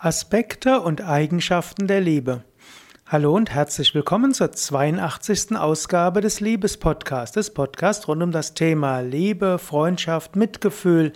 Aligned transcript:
Aspekte 0.00 0.80
und 0.80 1.00
Eigenschaften 1.00 1.88
der 1.88 2.00
Liebe. 2.00 2.44
Hallo 3.08 3.34
und 3.34 3.50
herzlich 3.50 3.96
willkommen 3.96 4.32
zur 4.32 4.52
82. 4.52 5.56
Ausgabe 5.56 6.20
des 6.20 6.38
Liebespodcasts, 6.38 7.34
des 7.34 7.52
Podcasts 7.52 8.06
rund 8.06 8.22
um 8.22 8.30
das 8.30 8.54
Thema 8.54 9.00
Liebe, 9.00 9.58
Freundschaft, 9.58 10.36
Mitgefühl, 10.36 11.12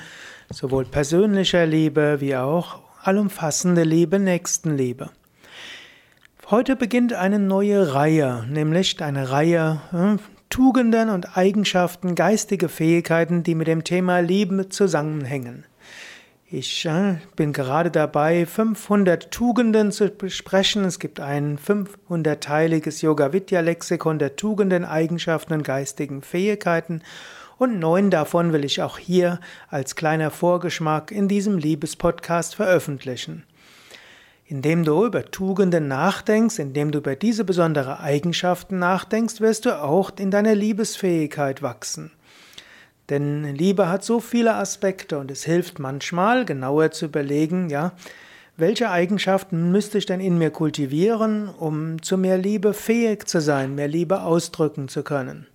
sowohl 0.50 0.84
persönlicher 0.84 1.64
Liebe 1.64 2.20
wie 2.20 2.34
auch 2.34 2.80
allumfassende 3.04 3.84
Liebe, 3.84 4.18
Nächstenliebe. 4.18 5.10
Heute 6.50 6.74
beginnt 6.74 7.12
eine 7.12 7.38
neue 7.38 7.94
Reihe, 7.94 8.44
nämlich 8.50 9.00
eine 9.00 9.30
Reihe 9.30 9.80
äh, 9.92 10.20
Tugenden 10.50 11.08
und 11.08 11.36
Eigenschaften, 11.36 12.16
geistige 12.16 12.68
Fähigkeiten, 12.68 13.44
die 13.44 13.54
mit 13.54 13.68
dem 13.68 13.84
Thema 13.84 14.18
Liebe 14.18 14.70
zusammenhängen. 14.70 15.66
Ich 16.54 16.84
äh, 16.84 17.14
bin 17.34 17.54
gerade 17.54 17.90
dabei, 17.90 18.44
500 18.44 19.30
Tugenden 19.30 19.90
zu 19.90 20.10
besprechen. 20.10 20.84
Es 20.84 20.98
gibt 20.98 21.18
ein 21.18 21.58
500-teiliges 21.58 23.00
Yoga-Vidya-Lexikon 23.00 24.18
der 24.18 24.36
Tugenden, 24.36 24.84
Eigenschaften 24.84 25.54
und 25.54 25.62
geistigen 25.62 26.20
Fähigkeiten. 26.20 27.00
Und 27.56 27.78
neun 27.78 28.10
davon 28.10 28.52
will 28.52 28.66
ich 28.66 28.82
auch 28.82 28.98
hier 28.98 29.40
als 29.70 29.96
kleiner 29.96 30.30
Vorgeschmack 30.30 31.10
in 31.10 31.26
diesem 31.26 31.56
Liebespodcast 31.56 32.54
veröffentlichen. 32.54 33.44
Indem 34.44 34.84
du 34.84 35.06
über 35.06 35.24
Tugenden 35.24 35.88
nachdenkst, 35.88 36.58
indem 36.58 36.90
du 36.90 36.98
über 36.98 37.16
diese 37.16 37.44
besondere 37.44 38.00
Eigenschaften 38.00 38.78
nachdenkst, 38.78 39.40
wirst 39.40 39.64
du 39.64 39.82
auch 39.82 40.10
in 40.18 40.30
deiner 40.30 40.54
Liebesfähigkeit 40.54 41.62
wachsen. 41.62 42.10
Denn 43.08 43.54
Liebe 43.54 43.88
hat 43.88 44.04
so 44.04 44.20
viele 44.20 44.54
Aspekte 44.54 45.18
und 45.18 45.30
es 45.30 45.44
hilft 45.44 45.78
manchmal, 45.78 46.44
genauer 46.44 46.92
zu 46.92 47.06
überlegen, 47.06 47.68
ja, 47.68 47.92
welche 48.56 48.90
Eigenschaften 48.90 49.72
müsste 49.72 49.98
ich 49.98 50.06
denn 50.06 50.20
in 50.20 50.38
mir 50.38 50.50
kultivieren, 50.50 51.48
um 51.48 52.02
zu 52.02 52.18
mehr 52.18 52.38
Liebe 52.38 52.74
fähig 52.74 53.26
zu 53.26 53.40
sein, 53.40 53.74
mehr 53.74 53.88
Liebe 53.88 54.22
ausdrücken 54.22 54.88
zu 54.88 55.02
können. 55.02 55.46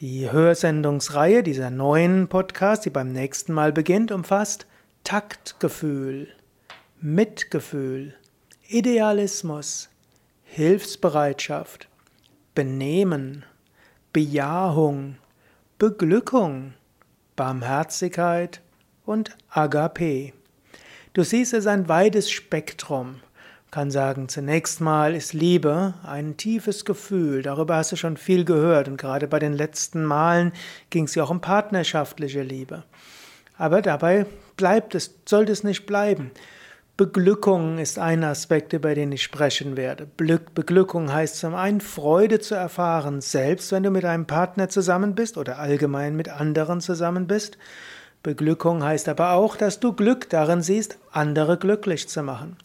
Die 0.00 0.30
Hörsendungsreihe 0.30 1.42
dieser 1.42 1.70
neuen 1.70 2.28
Podcast, 2.28 2.84
die 2.84 2.90
beim 2.90 3.12
nächsten 3.12 3.52
Mal 3.52 3.72
beginnt, 3.72 4.12
umfasst 4.12 4.66
Taktgefühl, 5.04 6.28
Mitgefühl, 7.00 8.14
Idealismus, 8.68 9.88
Hilfsbereitschaft, 10.44 11.88
Benehmen, 12.54 13.44
Bejahung, 14.12 15.16
Beglückung, 15.78 16.74
Barmherzigkeit 17.36 18.62
und 19.06 19.36
Agape. 19.48 20.32
Du 21.12 21.22
siehst 21.22 21.54
es 21.54 21.68
ein 21.68 21.88
weites 21.88 22.32
Spektrum. 22.32 23.10
Man 23.10 23.70
kann 23.70 23.90
sagen, 23.92 24.28
zunächst 24.28 24.80
mal 24.80 25.14
ist 25.14 25.34
Liebe 25.34 25.94
ein 26.02 26.36
tiefes 26.36 26.84
Gefühl. 26.84 27.42
Darüber 27.42 27.76
hast 27.76 27.92
du 27.92 27.96
schon 27.96 28.16
viel 28.16 28.44
gehört 28.44 28.88
und 28.88 28.96
gerade 28.96 29.28
bei 29.28 29.38
den 29.38 29.52
letzten 29.52 30.04
Malen 30.04 30.50
ging 30.90 31.04
es 31.04 31.14
ja 31.14 31.22
auch 31.22 31.30
um 31.30 31.40
partnerschaftliche 31.40 32.42
Liebe. 32.42 32.82
Aber 33.56 33.80
dabei 33.80 34.26
bleibt 34.56 34.96
es, 34.96 35.14
sollte 35.26 35.52
es 35.52 35.62
nicht 35.62 35.86
bleiben. 35.86 36.32
Beglückung 36.98 37.78
ist 37.78 38.00
ein 38.00 38.24
Aspekt, 38.24 38.72
über 38.72 38.92
den 38.92 39.12
ich 39.12 39.22
sprechen 39.22 39.76
werde. 39.76 40.04
Beglückung 40.16 41.12
heißt 41.12 41.36
zum 41.36 41.54
einen 41.54 41.80
Freude 41.80 42.40
zu 42.40 42.56
erfahren, 42.56 43.20
selbst 43.20 43.70
wenn 43.70 43.84
du 43.84 43.92
mit 43.92 44.04
einem 44.04 44.26
Partner 44.26 44.68
zusammen 44.68 45.14
bist 45.14 45.38
oder 45.38 45.60
allgemein 45.60 46.16
mit 46.16 46.28
anderen 46.28 46.80
zusammen 46.80 47.28
bist. 47.28 47.56
Beglückung 48.24 48.82
heißt 48.82 49.08
aber 49.08 49.34
auch, 49.34 49.54
dass 49.54 49.78
du 49.78 49.92
Glück 49.92 50.28
darin 50.28 50.60
siehst, 50.60 50.98
andere 51.12 51.56
glücklich 51.56 52.08
zu 52.08 52.24
machen. 52.24 52.56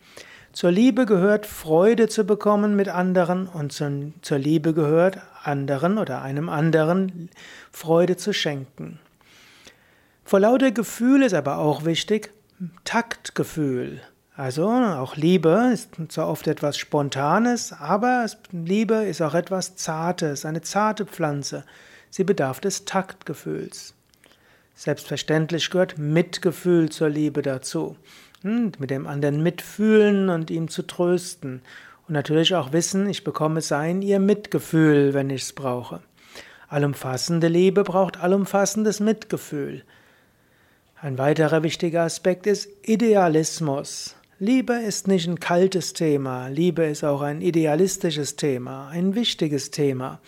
Zur 0.51 0.71
Liebe 0.71 1.05
gehört 1.05 1.45
Freude 1.45 2.07
zu 2.09 2.23
bekommen 2.23 2.75
mit 2.75 2.89
anderen 2.89 3.45
und 3.45 3.71
zur 3.71 4.37
Liebe 4.39 4.73
gehört 4.73 5.19
anderen 5.43 5.99
oder 5.99 6.23
einem 6.23 6.49
anderen 6.49 7.29
Freude 7.71 8.17
zu 8.17 8.33
schenken. 8.33 8.97
Vor 10.25 10.39
lauter 10.39 10.71
Gefühl 10.71 11.21
ist 11.21 11.35
aber 11.35 11.59
auch 11.59 11.85
wichtig 11.85 12.33
Taktgefühl. 12.83 14.01
Also 14.35 14.67
auch 14.67 15.15
Liebe 15.15 15.69
ist 15.71 15.91
zwar 16.09 16.27
oft 16.27 16.47
etwas 16.47 16.77
Spontanes, 16.77 17.71
aber 17.71 18.25
Liebe 18.51 18.95
ist 18.95 19.21
auch 19.21 19.35
etwas 19.35 19.75
Zartes, 19.75 20.43
eine 20.43 20.61
zarte 20.61 21.05
Pflanze. 21.05 21.65
Sie 22.09 22.23
bedarf 22.23 22.59
des 22.59 22.85
Taktgefühls. 22.85 23.93
Selbstverständlich 24.73 25.69
gehört 25.69 25.99
Mitgefühl 25.99 26.89
zur 26.89 27.09
Liebe 27.09 27.43
dazu. 27.43 27.95
Hm, 28.41 28.71
mit 28.79 28.89
dem 28.89 29.05
anderen 29.05 29.43
mitfühlen 29.43 30.29
und 30.29 30.49
ihm 30.49 30.67
zu 30.67 30.81
trösten. 30.81 31.61
Und 32.07 32.13
natürlich 32.13 32.55
auch 32.55 32.73
wissen, 32.73 33.07
ich 33.07 33.23
bekomme 33.23 33.61
sein, 33.61 34.01
ihr 34.01 34.19
Mitgefühl, 34.19 35.13
wenn 35.13 35.29
ich 35.29 35.43
es 35.43 35.53
brauche. 35.53 36.01
Allumfassende 36.69 37.49
Liebe 37.49 37.83
braucht 37.83 38.19
allumfassendes 38.19 38.99
Mitgefühl. 38.99 39.83
Ein 40.99 41.19
weiterer 41.19 41.61
wichtiger 41.61 42.01
Aspekt 42.01 42.47
ist 42.47 42.67
Idealismus. 42.81 44.15
Liebe 44.39 44.73
ist 44.73 45.07
nicht 45.07 45.27
ein 45.27 45.39
kaltes 45.39 45.93
Thema, 45.93 46.47
Liebe 46.47 46.85
ist 46.85 47.03
auch 47.03 47.21
ein 47.21 47.41
idealistisches 47.41 48.35
Thema, 48.35 48.87
ein 48.87 49.13
wichtiges 49.13 49.69
Thema. 49.69 50.19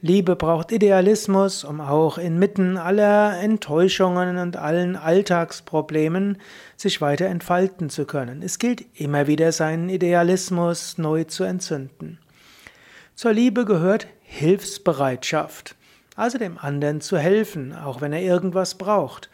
Liebe 0.00 0.36
braucht 0.36 0.72
Idealismus, 0.72 1.62
um 1.62 1.82
auch 1.82 2.16
inmitten 2.16 2.78
aller 2.78 3.38
Enttäuschungen 3.38 4.38
und 4.38 4.56
allen 4.56 4.96
Alltagsproblemen 4.96 6.38
sich 6.78 7.02
weiter 7.02 7.26
entfalten 7.26 7.90
zu 7.90 8.06
können. 8.06 8.42
Es 8.42 8.58
gilt 8.58 8.86
immer 8.98 9.26
wieder 9.26 9.52
seinen 9.52 9.90
Idealismus 9.90 10.96
neu 10.96 11.24
zu 11.24 11.44
entzünden. 11.44 12.18
Zur 13.14 13.34
Liebe 13.34 13.66
gehört 13.66 14.06
Hilfsbereitschaft, 14.22 15.76
also 16.16 16.38
dem 16.38 16.56
anderen 16.56 17.02
zu 17.02 17.18
helfen, 17.18 17.76
auch 17.76 18.00
wenn 18.00 18.14
er 18.14 18.22
irgendwas 18.22 18.76
braucht. 18.76 19.28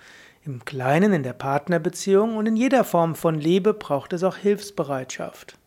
Im 0.49 0.65
Kleinen, 0.65 1.13
in 1.13 1.23
der 1.23 1.35
Partnerbeziehung 1.35 2.39
und 2.39 2.47
in 2.47 2.57
jeder 2.57 2.83
Form 2.83 3.17
von 3.17 3.35
Liebe 3.35 3.75
braucht 3.75 4.15
es 4.15 4.25
auch 4.25 4.37
Hilfsbereitschaft. 4.37 5.59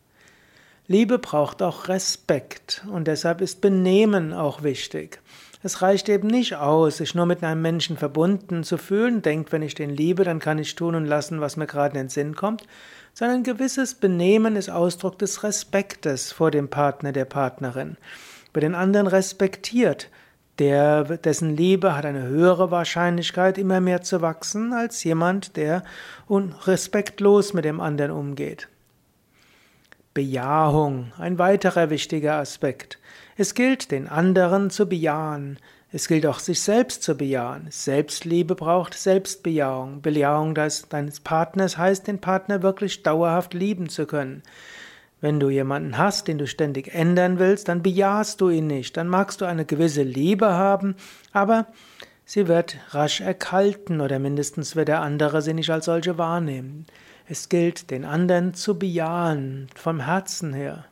Liebe 0.88 1.20
braucht 1.20 1.62
auch 1.62 1.86
Respekt 1.86 2.84
und 2.90 3.06
deshalb 3.06 3.42
ist 3.42 3.60
Benehmen 3.60 4.32
auch 4.32 4.64
wichtig. 4.64 5.20
Es 5.62 5.82
reicht 5.82 6.08
eben 6.08 6.26
nicht 6.26 6.56
aus, 6.56 6.96
sich 6.96 7.14
nur 7.14 7.26
mit 7.26 7.44
einem 7.44 7.62
Menschen 7.62 7.96
verbunden 7.96 8.64
zu 8.64 8.76
fühlen, 8.76 9.22
denkt, 9.22 9.52
wenn 9.52 9.62
ich 9.62 9.76
den 9.76 9.90
liebe, 9.90 10.24
dann 10.24 10.40
kann 10.40 10.58
ich 10.58 10.74
tun 10.74 10.96
und 10.96 11.06
lassen, 11.06 11.40
was 11.40 11.56
mir 11.56 11.68
gerade 11.68 11.96
in 11.96 12.06
den 12.06 12.08
Sinn 12.08 12.34
kommt, 12.34 12.66
sondern 13.14 13.36
ein 13.36 13.44
gewisses 13.44 13.94
Benehmen 13.94 14.56
ist 14.56 14.68
Ausdruck 14.68 15.16
des 15.16 15.44
Respektes 15.44 16.32
vor 16.32 16.50
dem 16.50 16.68
Partner, 16.68 17.12
der 17.12 17.26
Partnerin. 17.26 17.96
Wer 18.52 18.62
den 18.62 18.74
anderen 18.74 19.06
respektiert, 19.06 20.10
der, 20.58 21.04
dessen 21.04 21.56
Liebe 21.56 21.96
hat 21.96 22.04
eine 22.04 22.24
höhere 22.24 22.70
Wahrscheinlichkeit, 22.70 23.58
immer 23.58 23.80
mehr 23.80 24.02
zu 24.02 24.20
wachsen, 24.20 24.72
als 24.72 25.02
jemand, 25.04 25.56
der 25.56 25.82
respektlos 26.28 27.54
mit 27.54 27.64
dem 27.64 27.80
anderen 27.80 28.10
umgeht. 28.10 28.68
Bejahung, 30.14 31.12
ein 31.18 31.38
weiterer 31.38 31.88
wichtiger 31.88 32.34
Aspekt. 32.34 32.98
Es 33.36 33.54
gilt, 33.54 33.90
den 33.90 34.08
anderen 34.08 34.68
zu 34.68 34.86
bejahen. 34.86 35.58
Es 35.90 36.06
gilt 36.06 36.26
auch, 36.26 36.38
sich 36.38 36.60
selbst 36.60 37.02
zu 37.02 37.16
bejahen. 37.16 37.68
Selbstliebe 37.70 38.54
braucht 38.54 38.94
Selbstbejahung. 38.94 40.02
Bejahung 40.02 40.54
deines 40.54 41.20
Partners 41.20 41.78
heißt, 41.78 42.06
den 42.06 42.18
Partner 42.18 42.62
wirklich 42.62 43.02
dauerhaft 43.02 43.54
lieben 43.54 43.88
zu 43.88 44.06
können. 44.06 44.42
Wenn 45.22 45.38
du 45.38 45.50
jemanden 45.50 45.98
hast, 45.98 46.26
den 46.26 46.36
du 46.36 46.48
ständig 46.48 46.92
ändern 46.92 47.38
willst, 47.38 47.68
dann 47.68 47.80
bejahst 47.80 48.40
du 48.40 48.50
ihn 48.50 48.66
nicht. 48.66 48.96
Dann 48.96 49.06
magst 49.06 49.40
du 49.40 49.44
eine 49.44 49.64
gewisse 49.64 50.02
Liebe 50.02 50.48
haben, 50.48 50.96
aber 51.32 51.68
sie 52.24 52.48
wird 52.48 52.76
rasch 52.90 53.20
erkalten 53.20 54.00
oder 54.00 54.18
mindestens 54.18 54.74
wird 54.74 54.88
der 54.88 55.00
andere 55.00 55.40
sie 55.40 55.54
nicht 55.54 55.70
als 55.70 55.84
solche 55.84 56.18
wahrnehmen. 56.18 56.86
Es 57.28 57.48
gilt, 57.48 57.92
den 57.92 58.04
anderen 58.04 58.52
zu 58.52 58.76
bejahen, 58.76 59.68
vom 59.76 60.00
Herzen 60.00 60.52
her. 60.52 60.86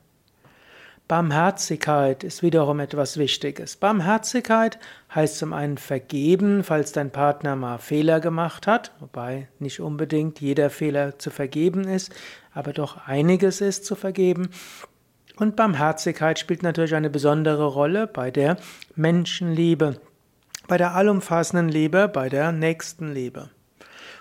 Barmherzigkeit 1.11 2.23
ist 2.23 2.41
wiederum 2.41 2.79
etwas 2.79 3.17
Wichtiges. 3.17 3.75
Barmherzigkeit 3.75 4.79
heißt 5.13 5.39
zum 5.39 5.53
einen 5.53 5.77
vergeben, 5.77 6.63
falls 6.63 6.93
dein 6.93 7.11
Partner 7.11 7.57
mal 7.57 7.79
Fehler 7.79 8.21
gemacht 8.21 8.69
hat, 8.69 8.93
wobei 9.01 9.49
nicht 9.59 9.81
unbedingt 9.81 10.41
jeder 10.41 10.71
Fehler 10.71 11.19
zu 11.19 11.31
vergeben 11.31 11.89
ist, 11.89 12.15
aber 12.55 12.73
doch 12.73 13.09
einiges 13.09 13.61
ist 13.61 13.87
zu 13.87 13.97
vergeben. 13.97 14.51
Und 15.35 15.57
Barmherzigkeit 15.57 16.39
spielt 16.39 16.63
natürlich 16.63 16.95
eine 16.95 17.11
besondere 17.11 17.65
Rolle 17.65 18.07
bei 18.07 18.31
der 18.31 18.57
Menschenliebe, 18.95 20.01
bei 20.69 20.77
der 20.77 20.95
allumfassenden 20.95 21.71
Liebe, 21.71 22.07
bei 22.07 22.29
der 22.29 22.53
Nächstenliebe. 22.53 23.51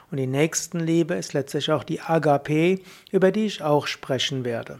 Und 0.09 0.17
die 0.17 0.25
Nächstenliebe 0.25 1.13
ist 1.13 1.33
letztlich 1.33 1.71
auch 1.71 1.83
die 1.83 2.01
Agape, 2.01 2.79
über 3.11 3.31
die 3.31 3.45
ich 3.45 3.61
auch 3.61 3.85
sprechen 3.85 4.43
werde. 4.43 4.79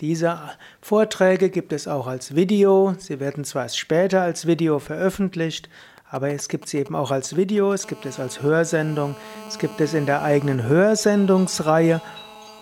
Diese 0.00 0.38
Vorträge 0.80 1.50
gibt 1.50 1.74
es 1.74 1.86
auch 1.86 2.06
als 2.06 2.34
Video. 2.34 2.94
Sie 2.96 3.20
werden 3.20 3.44
zwar 3.44 3.68
später 3.68 4.22
als 4.22 4.46
Video 4.46 4.78
veröffentlicht, 4.78 5.68
aber 6.08 6.30
es 6.30 6.48
gibt 6.48 6.70
sie 6.70 6.78
eben 6.78 6.96
auch 6.96 7.10
als 7.10 7.36
Video, 7.36 7.74
es 7.74 7.86
gibt 7.86 8.06
es 8.06 8.18
als 8.18 8.40
Hörsendung, 8.40 9.14
es 9.46 9.58
gibt 9.58 9.78
es 9.82 9.92
in 9.92 10.06
der 10.06 10.22
eigenen 10.22 10.62
Hörsendungsreihe. 10.62 12.00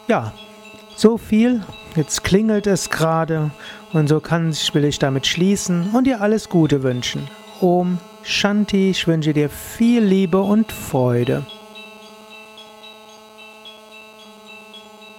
Ja, 0.08 0.32
so 0.96 1.16
viel. 1.16 1.62
Jetzt 1.94 2.24
klingelt 2.24 2.66
es 2.66 2.90
gerade 2.90 3.52
und 3.92 4.08
so 4.08 4.20
kann, 4.20 4.52
will 4.72 4.84
ich 4.84 4.98
damit 4.98 5.26
schließen 5.26 5.90
und 5.92 6.06
dir 6.06 6.20
alles 6.20 6.48
Gute 6.48 6.82
wünschen. 6.82 7.28
Om 7.60 7.98
Shanti, 8.22 8.90
ich 8.90 9.06
wünsche 9.06 9.32
dir 9.32 9.48
viel 9.48 10.02
Liebe 10.02 10.38
und 10.38 10.70
Freude. 10.72 11.46